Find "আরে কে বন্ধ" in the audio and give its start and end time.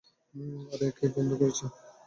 0.73-1.31